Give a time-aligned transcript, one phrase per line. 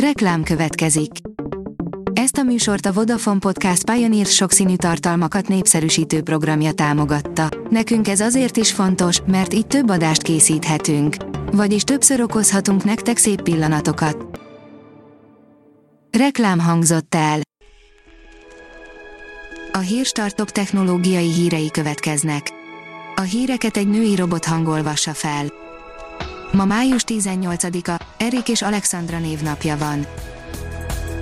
[0.00, 1.10] Reklám következik.
[2.12, 7.48] Ezt a műsort a Vodafone Podcast Pioneer sokszínű tartalmakat népszerűsítő programja támogatta.
[7.70, 11.16] Nekünk ez azért is fontos, mert így több adást készíthetünk.
[11.52, 14.40] Vagyis többször okozhatunk nektek szép pillanatokat.
[16.18, 17.40] Reklám hangzott el.
[19.72, 22.50] A Hírstartop technológiai hírei következnek.
[23.14, 25.46] A híreket egy női robot hangolvassa fel.
[26.56, 30.06] Ma május 18-a, Erik és Alexandra névnapja van.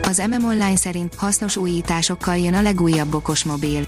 [0.02, 3.86] Az MM Online szerint hasznos újításokkal jön a legújabb okosmobil.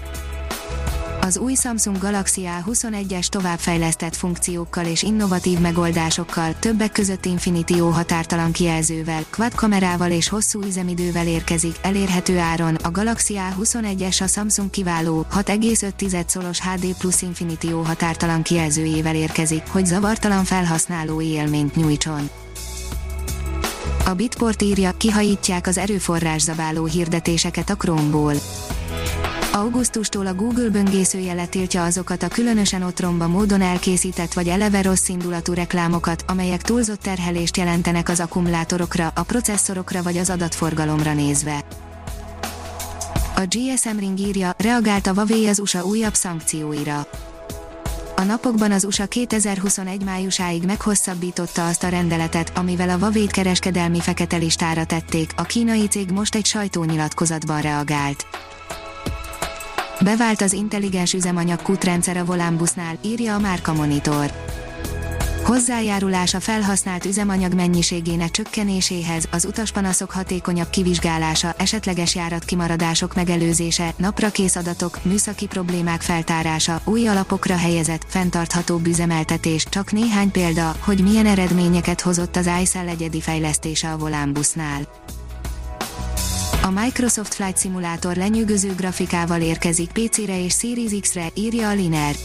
[1.27, 9.21] Az új Samsung Galaxy A21-es továbbfejlesztett funkciókkal és innovatív megoldásokkal, többek között Infinity-O határtalan kijelzővel,
[9.31, 12.75] quad kamerával és hosszú üzemidővel érkezik, elérhető áron.
[12.75, 19.85] A Galaxy A21-es a Samsung kiváló 6,5 szolos HD Plus Infinity-O határtalan kijelzőjével érkezik, hogy
[19.85, 22.29] zavartalan felhasználói élményt nyújtson.
[24.05, 28.33] A Bitport írja, kihajítják az erőforrás zabáló hirdetéseket a Chrome-ból
[29.57, 35.53] Augusztustól a Google böngészője letiltja azokat a különösen otromba módon elkészített vagy eleve rossz indulatú
[35.53, 41.63] reklámokat, amelyek túlzott terhelést jelentenek az akkumulátorokra, a processzorokra vagy az adatforgalomra nézve.
[43.35, 47.07] A GSM Ring írja, reagált a Huawei az USA újabb szankcióira.
[48.15, 54.37] A napokban az USA 2021 májusáig meghosszabbította azt a rendeletet, amivel a Huawei kereskedelmi fekete
[54.37, 58.25] listára tették, a kínai cég most egy sajtónyilatkozatban reagált.
[60.01, 64.31] Bevált az intelligens üzemanyag kútrendszer a Volánbusznál, írja a Márka Monitor.
[65.43, 75.03] Hozzájárulás a felhasznált üzemanyag mennyiségének csökkenéséhez, az utaspanaszok hatékonyabb kivizsgálása, esetleges járatkimaradások megelőzése, naprakész adatok,
[75.03, 82.35] műszaki problémák feltárása, új alapokra helyezett, fenntartható üzemeltetés, csak néhány példa, hogy milyen eredményeket hozott
[82.35, 84.87] az iCell egyedi fejlesztése a Volánbusznál.
[86.67, 92.15] A Microsoft Flight Simulator lenyűgöző grafikával érkezik PC-re és Series X-re, írja a Liner.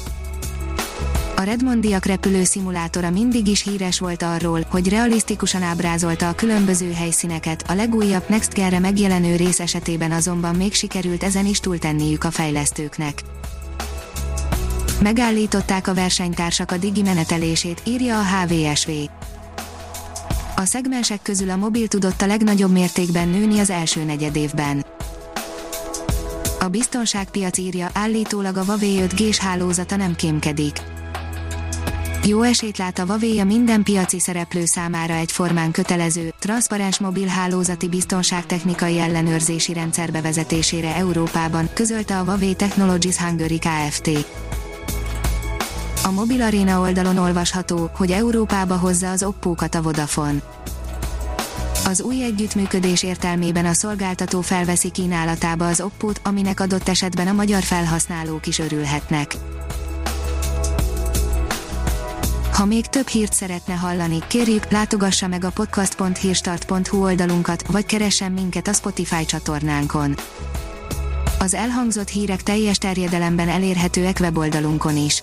[1.36, 7.64] A Redmondiak repülő szimulátora mindig is híres volt arról, hogy realisztikusan ábrázolta a különböző helyszíneket,
[7.68, 13.22] a legújabb Next Gen-re megjelenő rész esetében azonban még sikerült ezen is túltenniük a fejlesztőknek.
[15.02, 18.90] Megállították a versenytársak a digi menetelését, írja a HVSV.
[20.62, 24.84] A szegmensek közül a mobil tudott a legnagyobb mértékben nőni az első negyedévben.
[26.60, 30.76] A biztonságpiac írja, állítólag a Huawei 5G-s hálózata nem kémkedik.
[32.24, 37.88] Jó esélyt lát a Huawei a minden piaci szereplő számára egyformán kötelező, transzparens mobil hálózati
[37.88, 44.10] biztonságtechnikai ellenőrzési rendszer bevezetésére Európában, közölte a Huawei Technologies Hungary Kft.
[46.04, 50.42] A Mobil Arena oldalon olvasható, hogy Európába hozza az Oppo-kat a Vodafone.
[51.86, 57.62] Az új együttműködés értelmében a szolgáltató felveszi kínálatába az Oppo-t, aminek adott esetben a magyar
[57.62, 59.34] felhasználók is örülhetnek.
[62.52, 68.68] Ha még több hírt szeretne hallani, kérjük, látogassa meg a podcast.hírstart.hu oldalunkat, vagy keressen minket
[68.68, 70.16] a Spotify csatornánkon.
[71.38, 75.22] Az elhangzott hírek teljes terjedelemben elérhetőek weboldalunkon is.